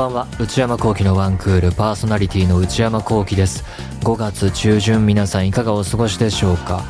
[0.00, 0.26] ばんは。
[0.38, 3.64] 内山聖輝のワンクールパーソナリティの内山聖輝です。
[4.00, 6.82] 5月中旬皆さんいかがお過ごしでしょうか？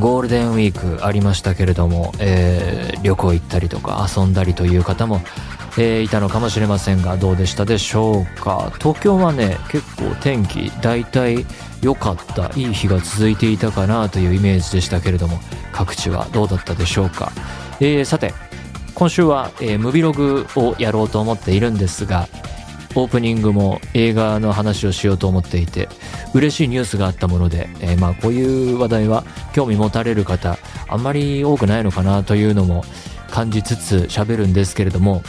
[0.00, 5.20] ゴールデンウィークありましたけれども、えー、旅行行ったりとか遊んだりという方も、
[5.76, 8.72] えー、いたのかもしれませんがどうでしたでしょうか？
[8.78, 11.46] 東京はね結構天気大体
[11.80, 12.50] 良かった。
[12.56, 15.38] いい日が続いていたかなというイメージでしたけれども
[15.70, 17.30] 各地はどうだったでしょうか、
[17.78, 18.34] えー、さて
[18.98, 22.26] 今週は、えー、ムビログをやろうと思っているんですが
[22.96, 25.88] オープニングも映画の話をしようと思っていて
[26.34, 29.22] 嬉しいニュースがあったもので、えー、まあこういう話題は
[29.54, 30.58] 興味持たれる方
[30.88, 32.82] あんまり多くないのかなというのも
[33.30, 35.22] 感じつつ喋るんですけれども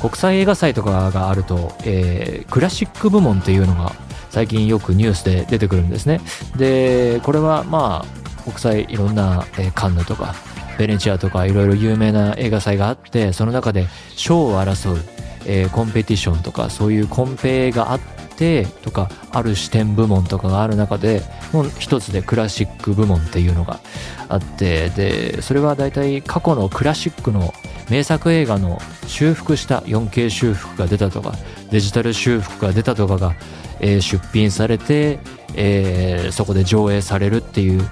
[0.00, 3.92] 国際映画祭とかがあると、えー、クラシック部門っていうのが
[4.30, 6.22] 最近よくニュースで出てくるんですね。
[6.56, 10.34] でこれはまあ国際いろんな、えー、カンヌとか
[10.78, 13.86] ベネチアとかいろいろ有名な映画祭があってその中で
[14.16, 14.98] 賞を争う、
[15.46, 23.80] えー、コンペティションとかそういうコンペがあっててとかある視点部門とかがある中での一つでクラシック部門っていうのが
[24.28, 27.52] あってでそれは大体過去のクラシックの
[27.90, 31.32] 名作映画の修復した 4K 修復が出たとか
[31.70, 33.34] デジタル修復が出たとかが、
[33.80, 35.18] えー、出品されて、
[35.54, 37.82] えー、そこで上映されるっていう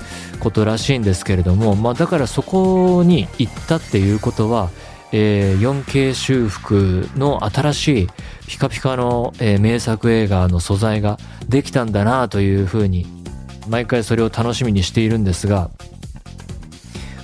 [0.40, 4.70] ことらしいんですけれども、まあ、だからそこに行ったっていうことは、
[5.12, 8.08] えー、4K 修復の新しい
[8.48, 13.06] ピカピカの、えー、名作映画の素材ができたんだなというふうに
[13.68, 15.70] 毎回それを楽しみにしているんですが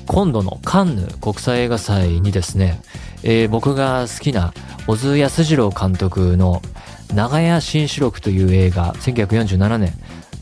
[0.07, 2.81] 今度のカンヌ国際映画祭にですね、
[3.23, 4.53] えー、僕が好きな
[4.87, 6.63] 小津安二郎監督の
[7.15, 9.93] 長屋新四録という映画1947年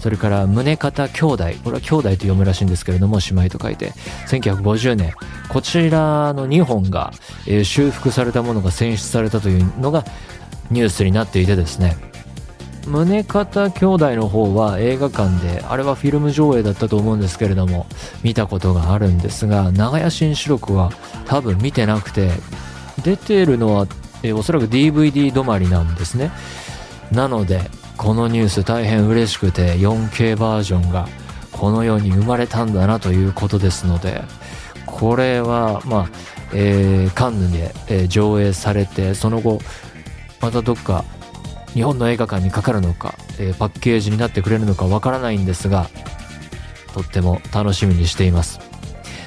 [0.01, 3.93] それから宗方兄弟これは兄弟と読むらしいんですけれども姉妹と書いて。
[4.29, 5.13] 1950年
[5.49, 7.13] こちらの2本が、
[7.47, 10.05] えー、修復されたものが選出されたというのが
[10.71, 11.97] ニュースになっていてですね。
[12.87, 17.87] 宗方兄弟の方は映画館であれはフィルム上映だったと思うんですけれども
[18.23, 20.93] 見たことがあるんですが長屋新四録は
[21.25, 22.31] 多分見てなくて
[23.03, 23.87] 出てるのは、
[24.23, 26.31] え、おそらく DVD 止まりなんですね。
[27.13, 27.61] なので
[27.97, 31.09] このニュース大変嬉しくて 4K バージョンが
[31.53, 34.23] この世に生まれたんだなということですので
[34.85, 36.09] これはまあ、
[36.55, 39.61] えー、カンヌで、えー、上映されてその後
[40.41, 41.05] またどっか
[41.73, 45.89] 日本の映画館にかかるのか、えー、パッケージになってくれるのかわからないんですが
[46.95, 48.59] とっても楽しみにしています。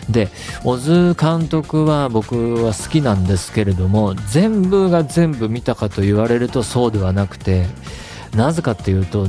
[0.10, 0.30] で
[0.64, 7.68] 小津監督は僕は好きなんですけれども全部が全部見たかと言われるとそうではなくて
[8.36, 9.28] なぜかっていうと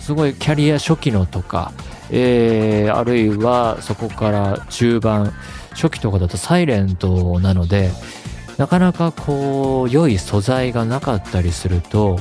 [0.00, 1.72] すごいキャリア初期のとか、
[2.10, 5.32] えー、あるいはそこから中盤
[5.70, 7.90] 初期とかだとサイレントなので
[8.58, 12.18] なかなかこう良い素材がなかったりすると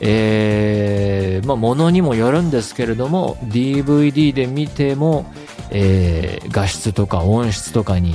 [0.00, 5.26] えー、まあ物にもよるんですけれども DVD で見ても、
[5.70, 8.14] えー、画質とか音質とかに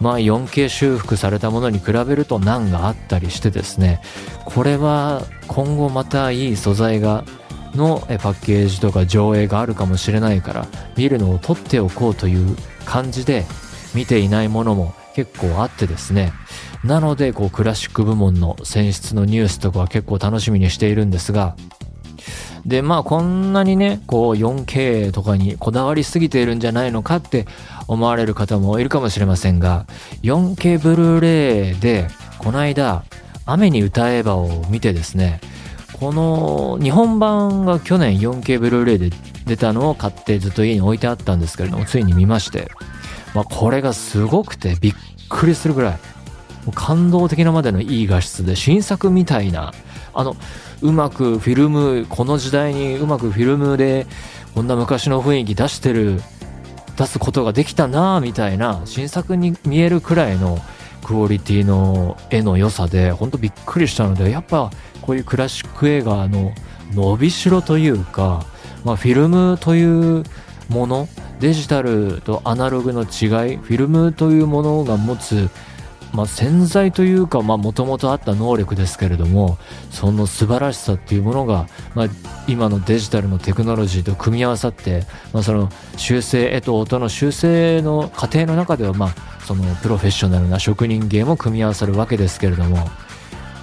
[0.00, 4.00] まあ 4K 修復されたものに比べると難があったりしてですね
[4.44, 7.24] これは今後またいい素材が
[7.74, 10.66] のパッケージとか上映があるかもしれないから
[10.96, 13.44] 見るのを取っておこうという感じで
[13.94, 16.32] 見ていないものも結構あってですね
[16.82, 21.56] なのでこうクラシック部門の選出のニュースとかは結構楽しみにしているんですが
[22.66, 27.46] でまあこんなにねこう 4K とかにこだわりすぎているんじゃないのかって
[27.90, 29.84] 思われる方もいるかもしれませんが
[30.22, 32.06] 4K ブルーレイで
[32.38, 33.02] この間
[33.46, 35.40] 雨に歌えばを見てですね
[35.98, 39.10] この日本版が去年 4K ブルーレイで
[39.44, 42.70] 出たのを買ってずっと家に置いてあったんですけれどもついに見まして、
[43.34, 44.94] まあ、これがすごくてびっ
[45.28, 45.98] くりするぐらい
[46.76, 49.72] 感動的なまでのいい画質で新作みたいな
[50.14, 50.36] あの
[50.80, 54.06] うまくフィルムこの時代にうまくフィルムで
[54.54, 56.20] こんな昔の雰囲気出してる
[57.00, 60.58] 出すことができたなみたいな新作に見えるくらいの
[61.02, 64.70] クオリティの絵の良さで本当びっくりしたのでやっぱ
[65.00, 66.52] こういうクラシック映画の
[66.92, 68.44] 伸びしろというか、
[68.84, 69.82] まあ、フィルムとい
[70.20, 70.24] う
[70.68, 71.08] もの
[71.40, 73.08] デジタルとアナログの違い
[73.56, 75.48] フィルムというものが持つ
[76.12, 79.58] まあ、潜在というかもともとあった能力ですけれども
[79.90, 82.06] その素晴らしさっていうものが、まあ、
[82.48, 89.14] 今のデジタルのテクノロジーと組み合わさって、まあ、その修正絵と音の修正の過程の中では、まあ、
[89.46, 92.88] そのプロフェッショナルな職人芸も組み合わさるわけですけれども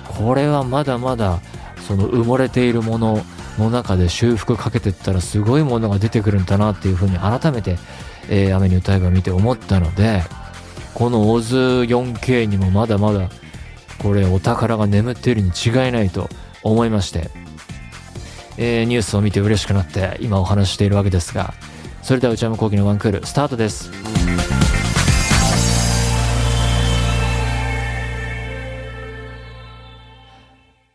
[0.05, 1.39] これはまだまだ
[1.87, 3.19] その埋もれているもの
[3.57, 7.77] の中で修復かけていったらすごいものが出てくるんだなっていうふうに改めて、
[8.29, 10.23] えー、雨に歌えば見て思ったので
[10.97, 13.29] この 小津4K にもまだまだ
[13.99, 16.27] これお宝が眠っているに違いないと
[16.63, 17.29] 思いまして、
[18.57, 21.53] えー、ニュースを見て嬉しくなって今お話しているわけですが、
[22.01, 23.91] それでは内山昂輝の1クールスタートです。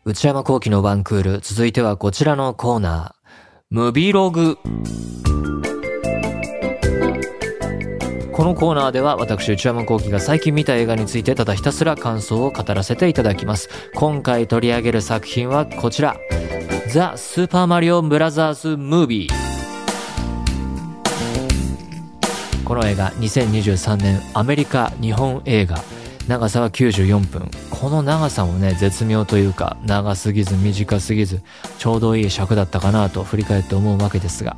[0.03, 4.57] 内山昂輝の1クール、続いてはこちらのコーナー、ムビログ。
[8.33, 13.69] このコーナーでは私内山聖輝が最近見た映画についてただひたすら感想を語らせていただきます。
[13.93, 16.17] 今回取り上げる作品はこちら。
[16.89, 19.43] ザ・スーパーマリオブラザーズ・ムービー。
[22.65, 25.83] この映画2023年アメリカ日本映画
[26.27, 31.41] 長さは94分この長さもね絶妙というか長すぎず短すぎず
[31.77, 34.55] ちょうどいい尺だったかなと振り返って思うわけですが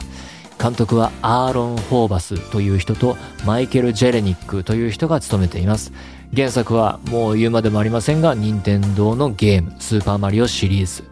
[0.62, 5.92] 監督はアーロン・フォーバスという人とマイケル・ジェレニックという人が務めています。
[6.36, 11.04] 原作はもう言うまでもありませんが、任天堂のゲーム、スーパーマリオシリーズ、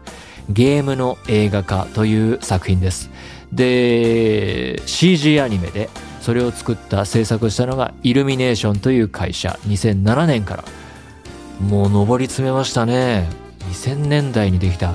[0.48, 3.10] ゲームの映画化という作品です。
[3.52, 5.88] で、CG アニメで
[6.20, 10.64] それを作った制作したのがイルミネーションという会社、2007年から。
[11.60, 13.28] もう上り詰めましたね。
[13.70, 14.94] 2000年代にできた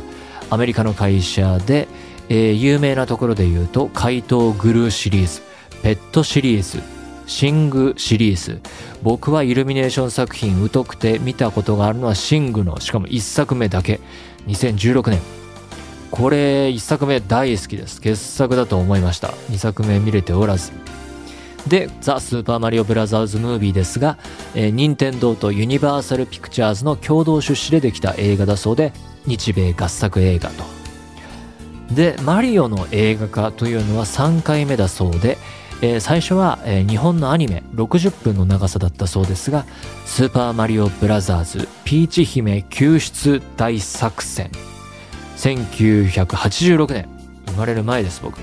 [0.49, 1.87] アメリカの会社で、
[2.29, 5.41] えー、有名なところで言うと、怪盗グルーシリーズ、
[5.81, 6.81] ペットシリーズ、
[7.25, 8.61] シングシリーズ。
[9.03, 13.99] 僕はイルミネーション作品疎くて見たことがあるのはシングの、しかも1作目だけ。
[14.47, 15.19] 2016年。
[16.11, 18.01] これ1作目大好きです。
[18.01, 19.29] 傑作だと思いました。
[19.51, 20.71] 2作目見れておらず。
[21.67, 24.17] で、ザ・スーパーマリオブラザーズ・ムービーですが、
[24.55, 28.91] えー、任天堂とユニバーサル・ピクチャーズの共同出資でできた映画だそうで、
[29.27, 30.78] 日米合作映画と
[31.91, 35.37] で、マリオの映画化というのは3回目だそうで、
[35.81, 39.65] えー、最初は、えー、日本のアニメ60分の長さだったそうですが
[40.05, 44.51] 「スーパーマリオブラザーズピーチ姫救出大作戦」
[45.37, 47.07] 1986年
[47.47, 48.39] 生まれる前です僕。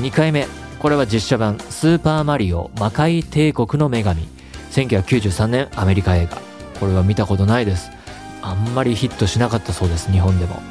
[0.00, 0.46] 2回目
[0.78, 4.28] これは実写版「スーパーマリオ魔界帝国の女神」
[4.70, 6.38] 1993年アメリカ映画。
[6.78, 7.90] これは見たことないです。
[8.40, 10.62] あんまりヒットしなかったそうです日本でも。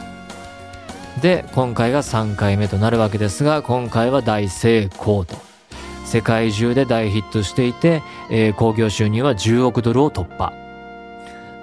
[1.22, 5.36] で今回が3回目となるわけですが今回は大成功と。
[6.06, 10.54] 世界中で大ヒットしていてえ興、行収入は10億ドルを突破。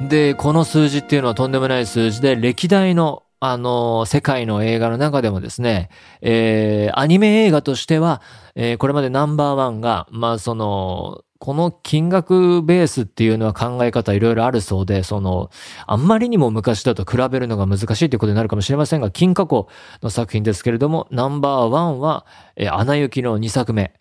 [0.01, 5.91] でこの数字っていうのはとんでもない数字で歴代のあの、世界の映画の中でもですね、
[6.23, 8.23] えー、アニメ映画としては、
[8.55, 15.51] えー、これまでナンバーワンが、まあ、その、この金額ベースっていうのは考え方いろいろあるそうで、その、
[15.87, 19.69] あんまりにも昔だと比べるのが難しいということになるかもしれませんが、金過去
[20.01, 22.25] の作品ですけれども、ナンバーワンは、
[22.57, 23.93] えー、アナ雪の2作目。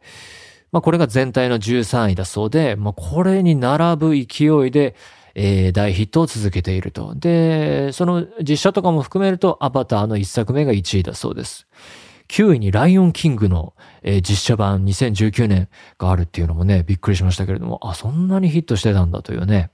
[0.71, 4.95] まあ、これが全体の13位だそうで、まあ、これに並ぶ勢いで、
[5.35, 7.15] えー、大ヒットを続けていると。
[7.15, 11.67] で、その実写とかも含めると、アバターの1作目が1位だそうです。
[12.29, 19.71] 9位にライオンキングの、えー、実写版2019年があるっていうのもね、びっくりしましたけれども、あ、そんなにヒットしてたんだというね。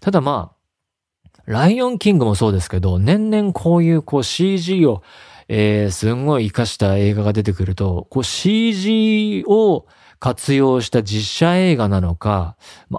[0.00, 5.02] ただまあ、ライオンキングもそうですけど、年々こういうこう CG を、
[5.48, 9.86] えー、すんごい活かした映画が出てくると、こう CG を
[10.20, 12.56] 活用した実写映画なのか、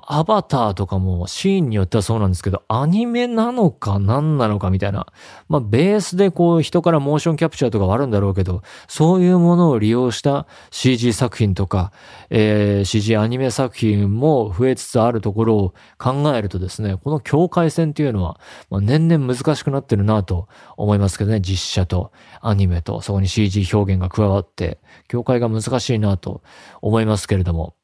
[0.08, 5.06] アバターとかもシーンによってはそうなんですけど、アニメなのか何なのかみたいな。
[5.48, 11.92] まあ、ベースでこう人からモーションキャプチャーとかはあるんだろうけど、そういうものを利用した CG 作品とか、
[12.32, 18.40] えー、CG アニメ作品も増えつつあるところを考えるとですね、この境界線っていうのは、
[18.72, 22.12] 年々難しくなってるなと思いますけどね、実写と
[22.42, 26.42] アニメとそこに CG 表現が加わって、境界が難しいなと
[26.82, 27.76] 思いますますけれども、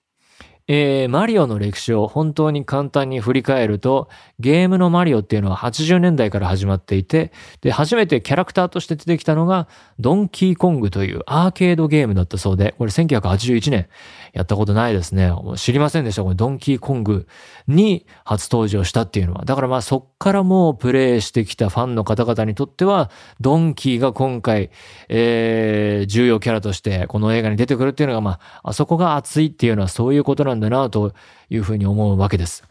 [0.70, 4.10] えー、マリオの歴史を本当に簡単に振り返ると、
[4.40, 7.32] ゲームのマリオっていうのは80年代から始まっていて、
[7.62, 9.68] で、初めてキャラクターとして出てきたのが、
[10.00, 13.88] ドンキーコングというアーケードゲームだったそうで、これ1981年、
[14.34, 15.32] やったことないですね。
[15.56, 16.24] 知りませんでした？
[16.24, 17.28] これドンキーコング
[17.68, 19.46] に初登場したっていうのは。
[19.46, 23.10] だからまあそっからもうプレイしてきたファンの方々にとっては、
[23.40, 24.70] ドンキーが今回、
[25.10, 31.14] えー、重要キャラとしてこの映画に出てくるっていうのがまあ、あそこが熱いっていうのはそういうことなんでんだなと
[31.50, 32.64] いうふうに思うわけです。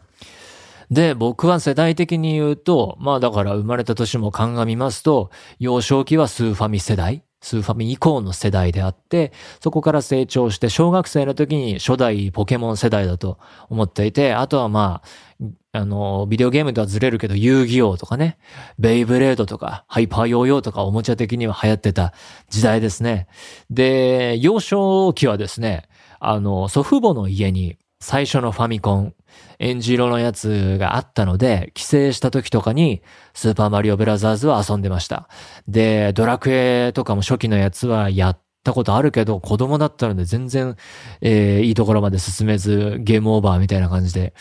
[0.91, 7.23] で、僕は世代的に言うと、まあだから生まれた年も鑑みますと、幼少期はスーファミ世代。
[7.39, 13.37] スーファミ以降の世代であって、そこから成長して小学生の時に初代ポケモン世代だと
[13.69, 18.39] 思っていて、あとはまあ、あの、ビデオゲームとはずれるけど、遊戯王とかね、
[18.79, 22.13] ベイブレードとか、ハイパーヨーヨーとかおもちゃ的には流行ってた
[22.49, 23.27] 時代ですね。
[23.69, 25.87] で、幼少期はですね、
[26.19, 29.13] あの、祖父母の家に最初のファミコン、
[29.59, 33.01] エンジ色のやつがあったので、帰省した時とかに、
[33.33, 35.27] スーパーマリオブラザーズは遊んでました。
[35.67, 40.75] で、ドラクエとかも初期のやつはやったことあるけど、子供だったので全然、
[41.21, 44.33] えー、いいところまで進めず、ゲームオーバーみたいな感じで、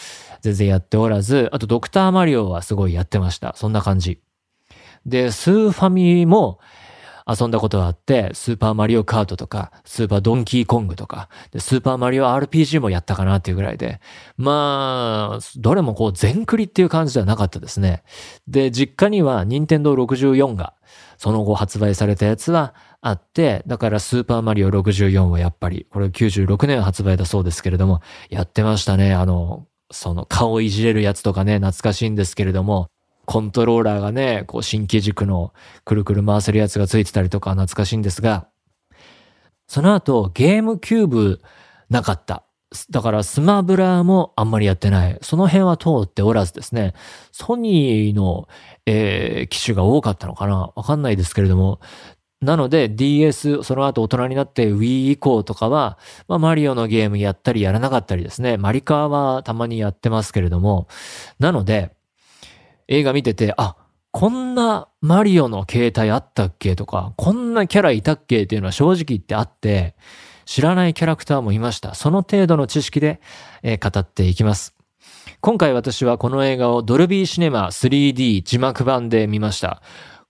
[0.43, 3.55] 全然やっておらず、あとドクターマリオはすごいやってました。
[3.57, 4.21] そんな感じ。
[5.07, 6.59] で、スーファミも、
[7.29, 11.29] 遊んだことがあって、スーパーマリオカートとか、スーパードンキーコングとか、
[11.59, 14.01] スーパーマリオ RPG もやったかなっていうぐらいで、
[14.37, 18.05] まあ、どれもこう全クリっていう感じではなかったですね。
[18.47, 20.75] で、実家には任天堂64が、
[21.19, 29.15] その後発売されたやつはあって、だからスーパーマリオ64はやっぱり、これ96年発売だそうですけれども、やってましたね。
[29.15, 32.89] あの、その顔いじれるやつとかね、懐かしいんですけれども、
[33.27, 35.53] コントローラーがね、こう新規軸の
[35.85, 38.49] くるくる回せるやつがついてたりとか懐かしいんですが、
[39.67, 41.41] その後ゲームキューブ
[41.91, 42.45] なかった。
[42.91, 45.19] だからスマブラもあんまりやってない。
[45.23, 46.95] その辺は通っておらずですね、
[47.33, 48.49] ソニーの、
[48.87, 51.81] えー、機種が多かったのかなわかんないですけれども、
[52.41, 58.59] なので DS、その後大人になって Wii 以降とかは、まあマリオのゲームやったりやらなかったりですね。
[58.59, 60.87] マリカーはたまにやってますけれども、
[61.39, 61.96] なので、
[62.89, 63.77] 映画見てて、あ、
[64.13, 66.75] こんなマリオの携帯あったっけ？
[66.77, 68.43] とか、こんなキャラいたっけ？
[68.43, 69.95] っていうのは正直言ってあって、
[70.45, 71.95] 知らないキャラクターもいました。
[71.95, 73.21] その程度の知識で、
[73.63, 74.75] えー、語っていきます。
[75.41, 79.83] 今回私はこの映画をドルビーシネマ 3D 字幕版で見ました。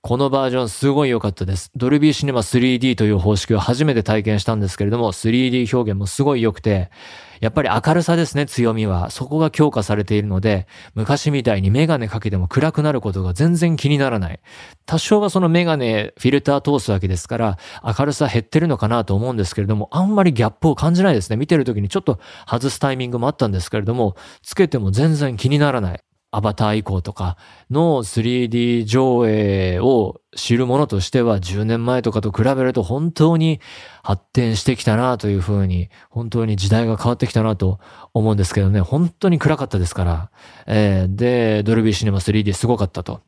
[0.07, 1.73] このバージョンすごい良かったです。
[1.75, 6.93] ドルビーシネマ 3D という方式を初めて体験したんですけれども、3D 表現もすごい良くて、
[7.41, 9.11] やっぱり明るさですね、強みは。
[9.11, 14.39] そこが強化されているので、昔みたいにメガネかけても暗くなることが全然気にならない。
[14.87, 21.37] 多少はそのメガネ、フィルター通すわけですから、明るさ減ってるのかなと思うんですけれども、あんまりギャップを感じないですね。
[21.37, 26.06] 見てる時にちょっと外すタイミングもあったんですけれども、つけても全然気にならない。
[26.37, 27.39] アバター以降とか
[27.71, 33.59] の 3D 上映を知る者としては10年前とかと比べると本当に
[34.03, 37.81] 発展してきたなというふうに、本当に時代が変わってきたなと
[38.13, 40.31] 思うんですけどね、本当に暗かったですから、
[40.67, 43.23] えー、で、ドルビーシネマ 3D すごかったと。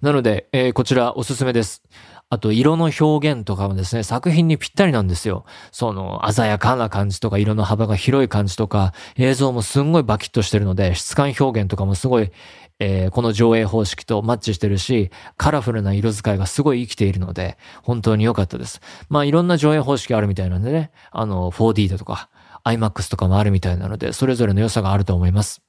[0.00, 1.82] なので、えー、こちらおすすめです。
[2.30, 5.44] あと色の表現とかもですね、作品にぴったりなんですよ。
[5.72, 12.30] その鮮やかな感じとか色の幅が広い感じとか、映像もすんごいバキッとしてるので、質感表現とかもすごい、
[12.78, 18.80] えー、この上映方式とマッチしてるし、カラフルな色使いがすごい生きているので、本当に良かったです。
[19.08, 22.28] まあいろんな上映方式あるみたいなんでね、あの 4D だとか、
[22.62, 25.62] IMAX とかもあるみたいなので、それぞれの良さがあると思います。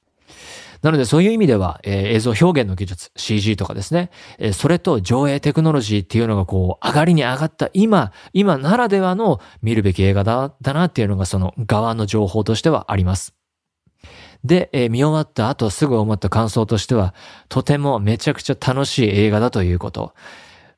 [0.82, 13.34] なのでそういう意味では、えー、映像表現の技術、CG とかですね、えー、それと上映テクノロジーっていうのがこう、上がりに上がった今、今ならではの見るべき映画だ、だなっていうのがその側の情報としてはあります。
[14.44, 17.14] で、えー、見終わった後すぐ思った感想としては、
[17.50, 20.14] とてもめちゃくちゃ楽しい映画だということ。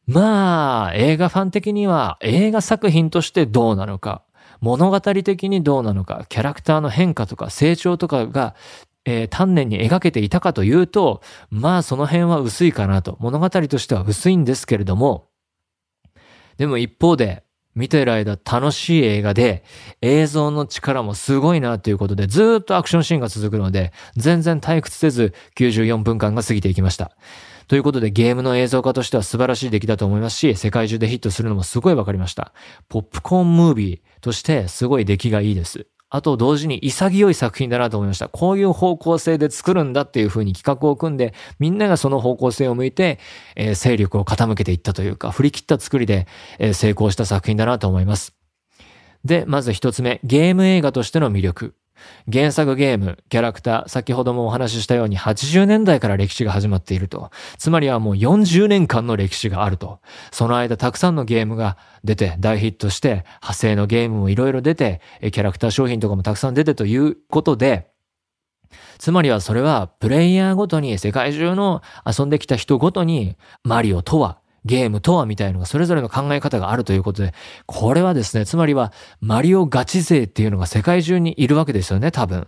[0.08, 4.24] まあ、映画ファン的には映画作品としてどうなのか、
[4.60, 8.55] 物語的にどうなのか、キャラクターの変化とか成長とかが
[9.05, 13.17] えー、丹念に描けていたかというと、まあその辺は薄いかなと。
[13.20, 15.29] 物語としては薄いんですけれども、
[16.58, 17.43] でも一方で、
[17.74, 19.63] 見てる間楽しい映画で、
[20.01, 27.15] 映像の力もすごいなということで、ずっとアクションシーンが続くので、全然退屈せず94分間が過ぎていきました。
[27.67, 32.51] ということでゲームの映像化としては素晴らしい出来だと思いますし、世界中でヒットするのもすごいわかりました。
[32.89, 35.88] ポップコーンムービーとしてすごい出来がいいです。
[36.13, 38.27] あと同時に潔い作品だなと思いました。
[38.27, 43.17] こういう方向性で作るんだっていうふうに企画を組んで、みんながその方向性を向いて、
[43.55, 46.27] えー、勢力を傾けていったというか、振り切った作りで、
[46.59, 48.35] えー、成功した作品だなと思います。
[49.23, 51.75] で、まず一つ目、ゲーム映画としての魅力。
[52.31, 57.31] 原作ゲーム、キャラクター、先ほどもお話ししたように80年代から歴史が始まっていると。
[57.58, 60.00] つまりはもう40年間の歴史があると。
[60.31, 67.91] その間たくさんのゲームが出て大ヒットして、派生のゲームもいろいろ出て、キャラクター商品とかもたくさん出てということで、
[68.98, 77.33] つまりはそれはプレイヤーごとに世界中の遊んできた人ごとにマリオとはゲームとはみたいのがそれぞれの考え方があるということで、
[77.65, 82.47] これはですね、つまりはマリオガチ勢っていうのが世界中にいるわけですよね、多分。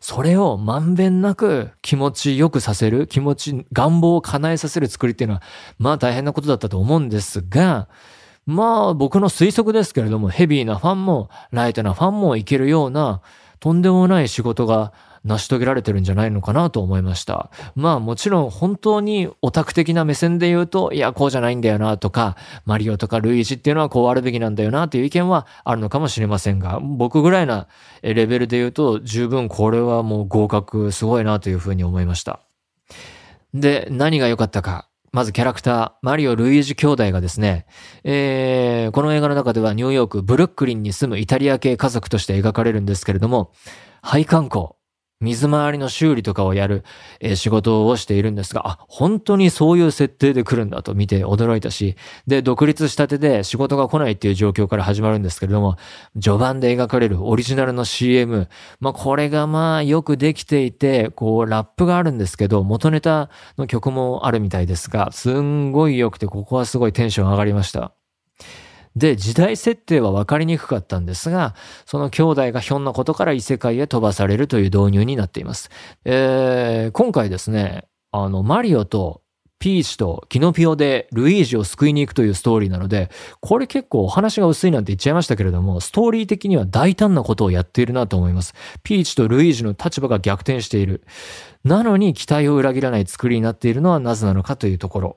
[0.00, 5.42] それをまんべんなく気持ちよくさせる、気持ち、願望を叶えさせる作りっていうのは、
[5.78, 7.88] まあ大変なことだったと思うんですが、
[8.44, 13.20] まあ僕の推測ですけれども、ヘビーなファンもライトなファンもいけるような
[13.60, 14.92] とんでもない仕事が
[15.24, 17.50] 成し遂げられてるんじゃないのかなと思いました。
[17.74, 27.68] まあもちろん本当にオタク的な目線で言うと、いや、こうじゃないんだよなとか、マリオとかルイージっていうのはこうあるべきなんだよなという意見はあるのかもしれませんが、僕ぐらいな
[28.02, 32.40] レベルで言うと十分これはもう合格すごいなというふうに思いました。
[33.54, 34.88] で、何が良かったか。
[35.12, 37.66] まずキャラクター、マリオ・ルイージ兄弟がですね、
[38.02, 43.52] えー、この映画の中ではニューヨーク、ブルックリンに住むイタリア系家族として描かれるんですけれども、
[44.00, 44.76] 配管工、
[45.22, 46.84] 水回りの修理とかをやる、
[47.20, 55.76] え、仕事をしているんですが、あ、本当にそういう設定で来るんだと見て驚いたし、で、独立したてで仕事が来ないっていう状況から始まるんですけれども、
[56.20, 58.48] 序盤で描かれるオリジナルの CM、
[58.80, 68.01] まあ、これがまあよくできていて、こう、ラップがあるんですけど、元ネタの曲もあるみたいですが、すんごい良くて、ここはすごいテンション上がりました。
[68.96, 71.54] で、時代設定は分かりにくかったんですが、
[71.86, 75.70] その兄弟がひょんなことから異世界へ飛ばされるという導入になっています。
[76.04, 79.22] えー、今回ですね、あの、マリオと
[79.62, 88.54] ピーチとキノピオでルイージを救いに行くというストーリーなので、これ結構お話が薄いなんて言っちゃいましたけれども、ストーリー的には大胆なことをやっているなと思います。
[88.82, 91.04] ピーチとルイージの立場が逆転している。
[91.62, 95.16] なのに期待を裏切らない作りになっているのはなぜなのかというところ。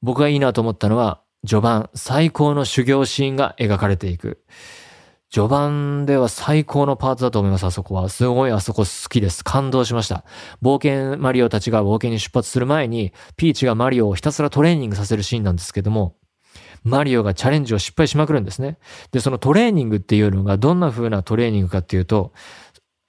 [0.00, 4.42] 僕がいいなと思ったのは、序盤、最高の修行シーンが描かれていく。
[5.30, 8.08] 序盤では最高のパートだと思います、あそこは。
[8.08, 9.44] すごいあそこ好きです。
[9.44, 10.24] 感動しました。
[10.62, 16.16] 冒険マリオたちが冒険に出発する前に、ピーチがマリオをひたすらトレーニングさせるシーンなんですけども、
[16.82, 18.78] マリオがチャレンジを失敗しまくるんですね。
[19.12, 22.32] で、そのトレーニングっていうのがどんな風なトレーニングかっていうと、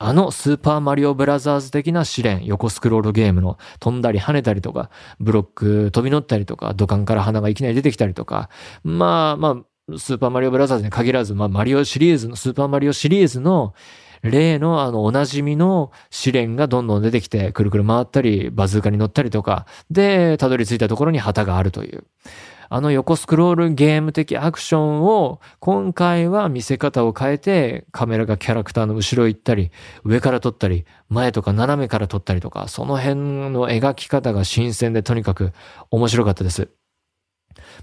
[0.01, 4.89] あのスーパーマリオブラザーズ的な試練、横スクロールゲームの飛んだり跳ねたりとか、
[5.19, 8.49] ブロック飛び乗ったりとか、土管から花がいきなり出てきたりとか、
[8.83, 13.73] まあまあ、スーパーマリオブラザーズに限らず、まあマリオシリーズの、スーパーマリオシリーズの
[14.21, 22.05] 例のあのおなじみの試練がどんどん出てきて、くるくる回ったり、バズーカに乗ったりとか、で、たどり着いたところに旗があるという。
[22.69, 29.71] あの横スクロールゲーム的アクションを今回は見せ方を変えてカメラがキャラクターの後ろ行ったり
[30.03, 33.15] 上から撮ったり前とか斜めから撮ったりとかその辺
[33.49, 35.51] の描き方が新鮮でとにかく
[35.89, 36.69] 面白かったです。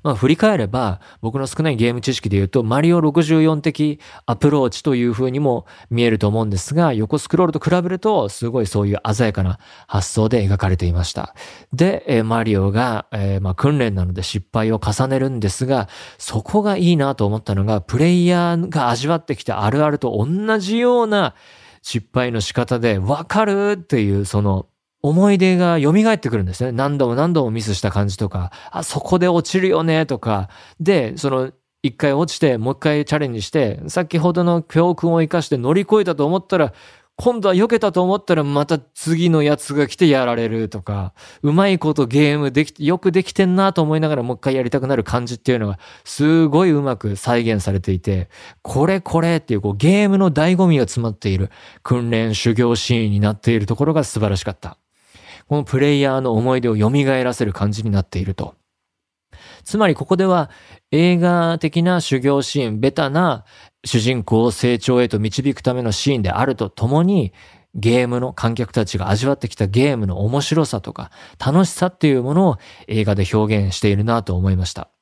[0.02, 11.35] まあ振り返れば、僕の少ないゲーム知識で言うと、マリオ64的アプローチという風にも見えると思うんですが、横スクロールと比べると、すごいそういう鮮やかな発想で描かれていました。
[11.72, 13.07] で、マリオが、
[13.40, 21.35] まあ訓練なので失敗を重ねるんですが、そこがいいなと思ったのが、プレイヤーが味わってきたあるあると同じような
[21.83, 24.66] 失敗の仕方で、わかるっていう、その、
[25.03, 26.73] 思い出が蘇ってくるんですね。
[26.73, 30.49] 何度も何度もミスした感じとか、あ、そこで落ちるよねとか、
[30.81, 36.73] で、その、一回落ちて、もう一回チャレンジして、先ほどの教訓を生かして乗り越えたと思ったら、
[37.19, 48.29] 今度は避けたと思ったらまた次のやつが来てやられるとか、うまいことゲームでき、よくできてんなと思いながらもう一回やりたくなる感じっていうのがすごいうまく再現されていて、
[48.61, 51.51] これこれっていうこうゲームの醍醐味が詰まっている
[51.83, 54.77] 訓練修行シーンになっているところが素晴らしかった。
[55.49, 58.55] このプレイヤーの思い出を蘇らせる感じになっていると。
[59.65, 60.51] つまりここでは
[60.91, 63.45] 映画的な修行シーン、ベタな
[63.85, 67.33] 主人公を成長へと導くためのシーンであるとともに、
[67.75, 72.57] ゲームの観客たちが味わってきたゲームの面白さとか楽しさっていうものを
[72.89, 74.96] 映画で表現しているなと思いました。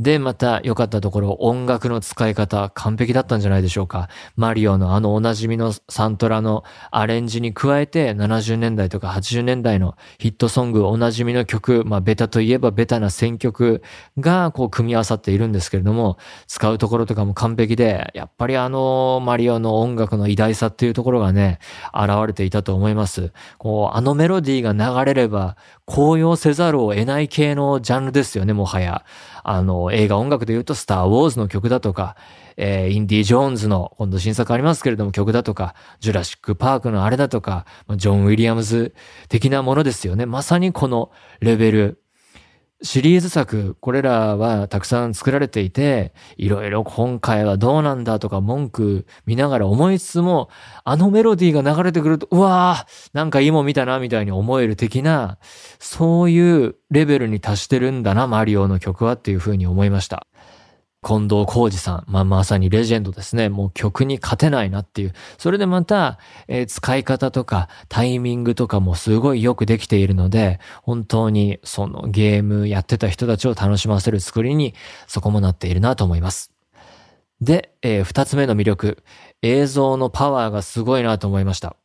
[0.00, 4.08] で、また良かったところ、音楽の使い方完璧だったんじゃないでしょうか。
[4.34, 13.82] マリオのあのおなじみのサントラのアレンジに加えて、70年代とか80年代のヒットソング、おなじみの曲、まあベタといえばベタな選曲
[14.18, 21.58] がこう組み合わさっているんですけれども、使うところとかも完璧で、やっぱりあのマリオの音楽の偉大さっていうところがね、
[21.92, 23.34] 現れていたと思います。
[23.58, 29.04] こう、あのメロディーが流れれば、高揚せざるを得ない系のジャンルですよね、もはや。
[29.44, 32.16] あの、映画音楽で言うと、スター・ウォーズの曲だとか、
[32.56, 38.94] えー、インディ・ジョーンズの、今度新作ありますけれども曲だとか、ジュラシック・パークのあれだとか、ジョン・ウィリアムズ
[39.28, 40.26] 的なものですよね。
[40.26, 42.02] まさにこのレベル。
[42.82, 50.48] シリーズ作、これらはたくさん作られていて、いろいろ今回はどうなんだとか文句見ながら思いつつも、
[50.84, 55.38] あのメロディーが流れてくると、うわーなんかいいもん見たな、みたいに思える的な、
[55.78, 60.26] そういうレベルに達してるんだな、マリオの曲はっていうふうに思いました。
[61.02, 62.04] 近藤浩二さん。
[62.08, 63.48] まあ、まさにレジェンドですね。
[63.48, 65.14] もう曲に勝てないなっていう。
[65.38, 74.74] それでまた、えー、使い方とかタイミングとかもすごいよくできているので、本当にそのゲームやってた人たちを楽しませる作りに
[75.06, 76.52] そこもなっているなと思います。
[77.40, 79.02] で、えー、二つ目の魅力。
[79.40, 81.79] 映像のパワーがすごいなと思いました。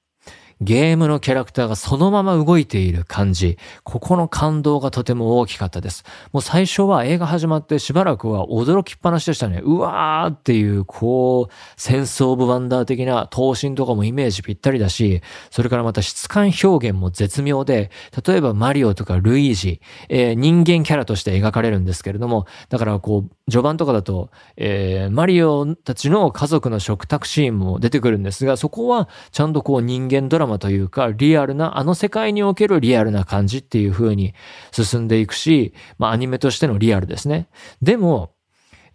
[0.61, 3.57] ゲームのキャラクターがそのまま動いている感じ。
[3.83, 6.05] ここの感動がとても大きかったです。
[6.31, 9.61] もう最初は映画始まってしばらくは驚きっぱなしでしたね。
[9.63, 17.91] うわーっていう、こう、センスオブワンダー的な頭身とかもイメージぴったりだし、それからまた質感表現も絶妙で、
[18.25, 34.33] 例えばマリオとかルイージ、えー、人間キャラとして描かれるんですけれども、だからこう、序盤とかだと、えー、マリオたちの家族の食卓シーンも出てくるんですが、そこはちゃんとこう人間ドラマというか、リアルな、あの世界におけるリアルな感じっていう風に
[34.71, 37.47] 進んでいくし、まあアニメとしてのリアルですね。
[37.81, 38.31] でも、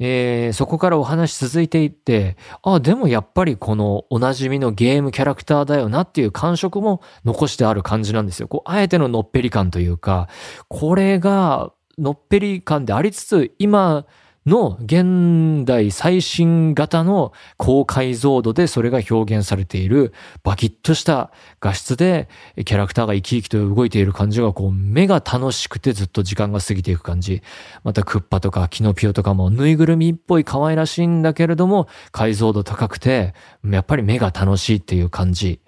[0.03, 8.49] えー、そこからお話続いていって、あ、でもやっぱりこのおなじみのゲームキャラクターだよなっていう感触も残してある感じなんですよ。
[8.49, 10.29] こう、あえてののっぺり感というか、
[10.69, 14.07] これがのっぺり感でありつつ、今、
[14.47, 22.29] の現代最新型の高解像度でそれが表現されているバキッとした画質で
[22.65, 27.43] キャラクターが生き生きと動いている感じがこう目が楽しくてずっと時間が過ぎていく感じ。
[27.85, 35.61] またクッパとかキノピオとかもぬいぐるみっぽい可愛らしいんだけれども解像度高くてやっぱり目が楽しいっていう感じ。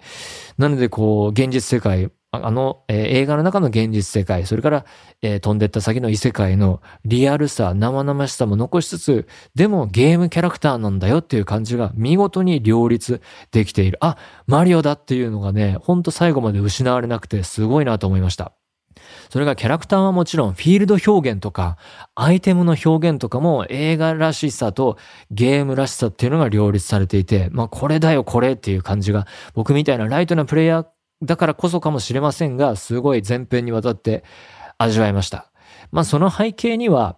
[0.57, 4.85] なのでこう現実世界あの、えー、映画の中の現実世界、それから、
[5.21, 13.99] えー、飛んでった先の異世界のリアルさ、生々しさも残しつつ、でもゲームキャラクターなんだよっていう感じが見事に両立できている。
[14.01, 14.17] あ、
[14.47, 18.53] マリオだっていうのがね、ほんと最後まで失われなくてすごいなと思いました。
[19.29, 21.77] それがキャラクターはもちろんフィールド表現とか
[22.15, 24.97] アイテムの表現とかも映画らしさと
[25.31, 30.85] ゲームらしさっていうのが両立されていて、まあこれだよこれっていう感じが僕みたいなライトなプレイヤー
[31.23, 34.23] だからこそかもしれませんが、すごい前編にわたって
[34.77, 35.51] 味わいました。
[35.91, 37.17] まあその背景には、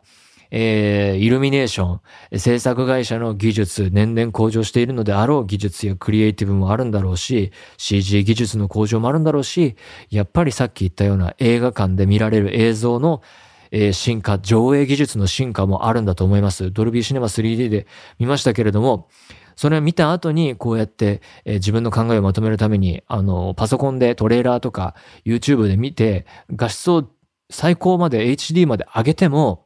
[0.52, 2.00] えー、イルミネーショ
[2.34, 9.76] ン、制作会社の技術、年々向上しているのであろう技術やクリエイティブもあるんだろうし、CG 技術の向上もあるんだろうし、
[10.10, 13.22] やっぱりさっき言ったような映画館で見られる映像の
[13.72, 16.72] え、進化、上映技術の進化もあるんだと思います。
[16.72, 17.88] ドルビーシネマ 3D で
[18.20, 19.10] 見ましたけれども、
[19.56, 27.10] それを見た後にこうやって、えー、自分の考えをまとめるために、あの、パソコンでトレーラーとか YouTube で見て、画質を
[27.50, 29.65] 最高まで HD まで上げても、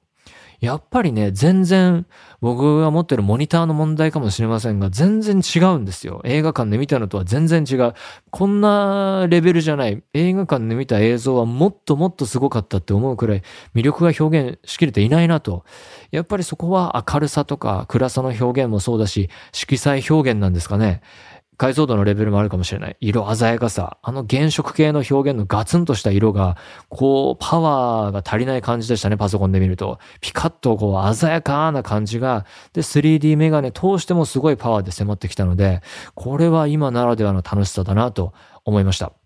[0.59, 2.05] やっぱりね、全然
[2.41, 6.21] 僕が持ってるモニターの問題かもしれませんが、全然違うんですよ。
[6.25, 7.93] 映画館で見たのとは全然違う。
[8.29, 10.03] こんなレベルじゃない。
[10.13, 13.43] 映画館で見た映像はもっともっとすごかったって思うくらい
[13.73, 15.63] 魅力が表現しきれていないなと。
[16.11, 21.01] やっぱりそこは明るさとか暗さの表現もそうだし、色彩表現なんですかね。
[21.59, 22.95] 解像度のレベルもあるかもしれない。
[23.01, 23.97] 色鮮やかさ。
[24.01, 26.55] あの原色系の表現のガツンとした色が、
[26.87, 29.99] こう、パワーが足りない感じでしたね、パソコンで見ると。
[30.21, 35.81] ピカッとこう、鮮やかな感じが、で、3D メガネ通してもすごいパワーで迫ってきたので、
[36.15, 38.31] これは今ならではの楽しさだなと
[38.63, 39.18] 思いました。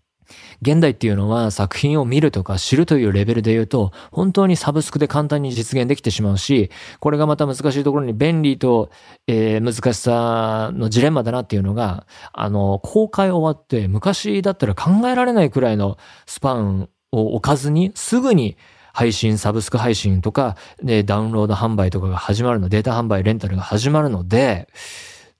[0.62, 8.90] 現代っていうのは作品を見るとか知るというレベルで言うと、本当にサブスクで簡単に実現できてしまうし、これがまた難しいところに便利と、
[9.26, 18.56] えー、難しさのジレンマだなっていうのが、あの、公開終わって昔だったら考えられないくらいのスパンを置かずに、すぐに
[18.92, 24.68] 配信、サブスク配信とか、で、ダウンロード販売とかが始まるの、データ販売、レンタルが始まるので、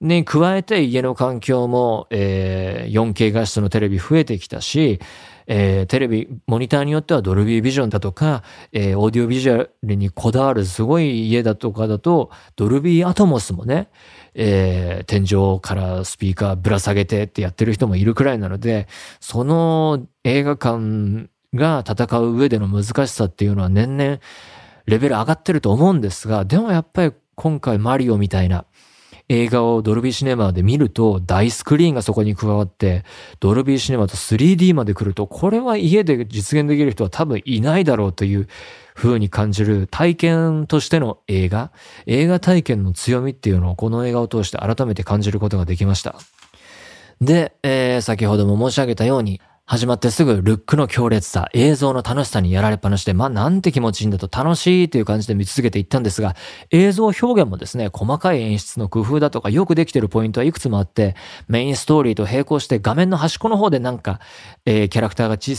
[0.01, 5.01] に加えて家の環境も、えー、4K 画質のテレビ増えてきたし、
[5.47, 13.89] えー、テレビ、モニターによってはドルビービジョンだとか、えー、オーディオビジュアルにこだわるすごい家だとかだと、ドルビーアトモスもね、
[14.35, 18.89] えー、天井からスピーカーぶら下げてってやってる人もいるくらいなので、
[19.21, 24.19] その映画館が戦う上での難しさっていうのは年々
[24.87, 28.65] レベル上がってると思うんですが、でもやっぱり今回マリオみたいな、
[29.29, 33.05] 映画をドルビーシネマで見ると大スクリーンがそこに加わって
[33.41, 38.49] ドルビーシネマと 3D まで来るとこれは家で実現できる人は多分いないだろうという
[38.95, 41.73] 風に感じる体験としての映画
[42.07, 46.17] 映画体験の強みっていうのをこの映画を通して改めて感じることができました。
[47.21, 56.37] で、えー、先ほども申し上げたように始まってすぐルックの強烈さ、映像の楽しさにやられっぱなしで、まあなんて気持ちいいんだと楽しいという感じで見続けていったんですが、
[56.71, 61.17] 映像表現もですね、細かい演出の工夫だとかよくできてるポイントはいくつもあって、
[61.49, 64.21] メインストーリーと並行して画面の端っこの方でなんか、
[64.67, 65.57] えー、キャラクターが小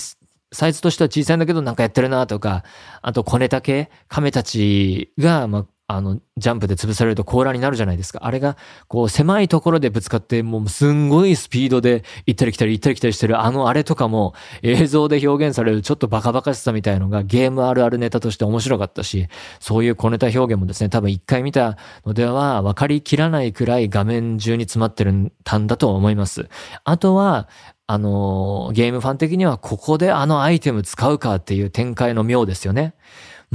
[0.51, 2.63] サイズとしては小さいんだけどなんかやってるなとか、
[3.01, 8.21] あと小ネタ系、亀たちが、まあ、あの、ジャンプで潰されると甲羅になるじゃないですか。
[8.23, 19.27] あれが、こう、狭いところでぶつかって、もうすんごいスピードで行ったり来たり行ったり来たりしてる、あのあれとかも映像で表現されるちょっとバカバカしさみたいのがゲームあるあるネタとして面白かったし、
[19.59, 26.49] そういう小ネタ表現もですね、多分一回見たのでは分かりきらないくらい画面中に詰まってるたんだと思います。
[26.83, 27.47] あとは、
[27.87, 32.95] あの、ゲームファン的にはここであのアイテム使うかっていう展開の妙ですよね。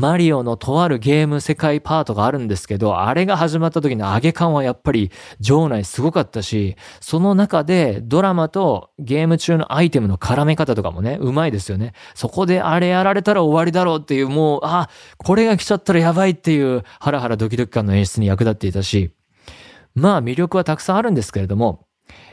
[0.00, 5.10] マリオのとあるゲーム世界パートがあるんですけど、あれが始まった時の上げ感はやっぱり
[5.40, 11.92] 場内すごかったし、その中でドラマとゲーム中のアイテムの絡め方とかもね、うまいですよね。
[12.14, 19.10] そこであれやられたら終わりだろうっていう、もう、あ、これが来ちゃったらやばいっていうハラハラドキドキ感の演出に役立っていたし、
[19.94, 21.86] まあ魅力はたくさんあるんですけれども、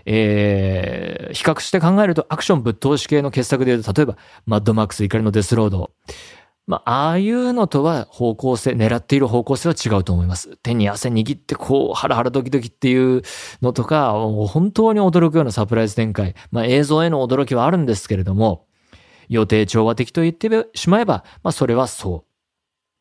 [0.06, 5.92] えー、比較して考えるとアクションぶっ通し系の傑作で言うと、例えば、マッドマックス怒りのデスロード、
[6.68, 10.58] まあ、ああいうのとは方向性、狙っている方向性は違うと思います。
[10.58, 13.22] 手に汗握ってこう、ハラハラドキドキっていう
[13.62, 16.36] のとか、本当に驚くようなサプライズ展開。
[16.52, 18.68] まあ、映像への驚きはあるんですけれども、
[19.30, 22.26] 予定調和的と言ってしまえば、まあ、それはそ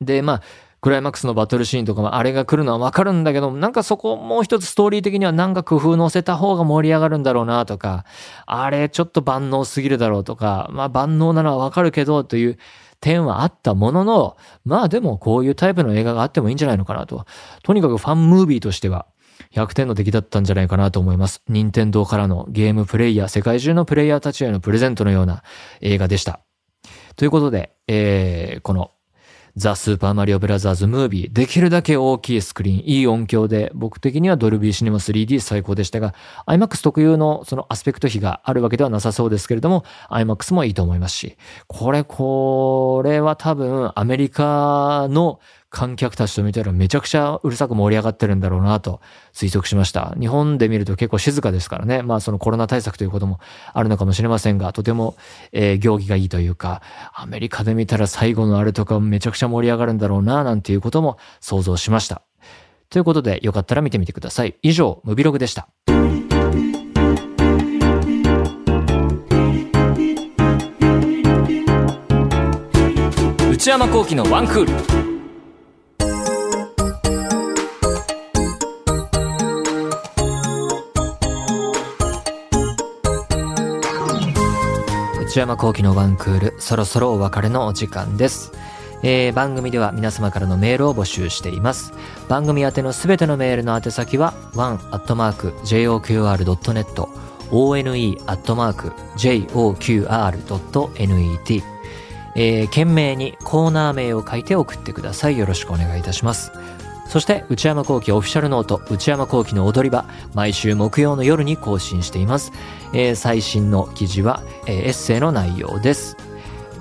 [0.01, 0.05] う。
[0.05, 0.43] で、まあ、
[0.81, 8.05] クライマックスのバトルシーンとかもあれが来るのはわかるんだけど、なんかそこもう一つストーリー的にはなんか工夫乗せた方が盛り上がるんだろうなとか、
[8.47, 12.59] あれちょっと万能すぎるだろうとか、まあ万能なのはわかるけどという、
[13.01, 17.25] 点はあったものの、まあでもこういうタイプの映画があってもいいんじゃないのかなと。
[17.63, 19.07] とにかくファンムービーとしては
[19.53, 21.43] 100点の出来だったんじゃないかなと思います。
[21.49, 25.43] 任天堂からのゲームプレイヤー、世界中のプレイヤーたちへのプレゼントのような
[25.81, 26.41] 映画でした。
[27.17, 28.91] ということで、えー、この
[29.57, 36.15] ザ・スーパーマリオブラザーズ・ムービー、できるだけ大きいスクリーン、いい音響で、僕的にはドルビーシネマ 3D 最高でしたが、
[36.47, 41.39] IMAX 特有のそのアスペクト比があるわけではなさそうですけれども、IMAX もいいと思いますし、
[41.69, 45.41] これ、これは多分アメリカの
[45.77, 49.03] 観客たちと見たらめちゃくちゃうるさく盛り上がってるんだろうなと
[49.35, 50.17] 推測しました。
[50.19, 52.01] 日本で見ると結構静かですからね。
[52.01, 53.41] まあそのコロナ対策ということも
[53.75, 55.17] あるのかもしれませんが、とても、
[55.53, 56.81] えー、行儀がいいというか、
[57.15, 62.23] アメリカで見たら最後のあれとかめちゃくちゃ盛り上がるんだろうな、なんていうことも想像しました。
[62.89, 64.57] ということで、よかったら見てみてください。
[64.63, 65.69] 以上、ムビログでした。
[73.51, 75.16] 内山幸喜のワンクール。
[85.37, 88.53] 内山幸喜のワンクール、そろそろお別れのお時間です。
[89.03, 91.93] えー、番組では皆様からのメールを募集しています。
[92.27, 94.99] 番組宛てのすべてのメールの宛先は、one.joqr.net、
[97.51, 98.03] one.joqr.net、
[102.35, 105.37] えー、懸命にコーナー名を書いて送ってください。
[105.37, 106.51] よろしくお願いいたします。
[107.09, 112.53] そして内山幸喜オフィシャルノート内山幸喜の踊り場毎週木曜の夜に更新しています、
[112.93, 116.17] えー、最新の記事は、えー、エッセイの内容です。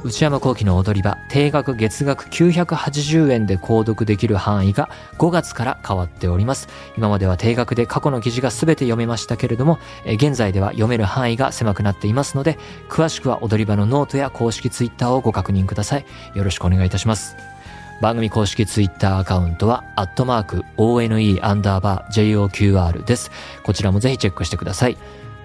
[0.05, 6.67] 内山昂輝の踊り場定額月額980円で購読できる範囲が5月から変わっております。
[6.95, 16.05] 今までは定額で過去の記事が全て読めましたけれども、現在では読める範囲が狭くなっていますので詳しくは踊り場のノートや公式ツイッターをご確認ください。
[16.35, 17.35] よろしくお願いいたします。
[18.01, 23.31] 番組公式ツイッターアカウントは、アットマーク、ONE アンダーバー JOQR です。
[23.63, 24.97] こちらもぜひチェックしてください。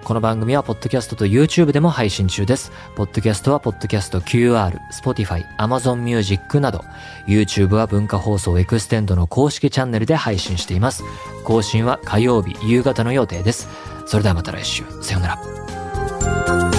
[0.02, 2.72] この番組は、ポッドキャストと YouTube でも配信中です。
[2.96, 6.84] ポッドキャストは、ポッドキャスト QR、Spotify、Amazon Music など、
[7.26, 11.04] YouTube は文化放送エクステンドの公式チャンネルで配信しています。
[11.44, 13.68] 更新は火曜日夕方の予定です。
[14.06, 14.84] それではまた来週。
[15.02, 16.69] さよなら。